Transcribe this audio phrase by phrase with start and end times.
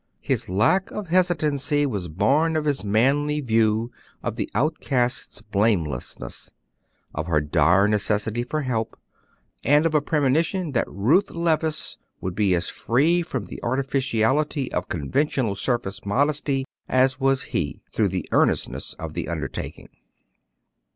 [0.21, 3.91] His lack of hesitancy was born of his manly view
[4.23, 6.49] of the outcast's blamelessness,
[7.13, 8.97] of her dire necessity for help,
[9.63, 14.89] and of a premonition that Ruth Levice would be as free from the artificiality of
[14.89, 19.89] conventional surface modesty as was he, through the earnestness of the undertaking.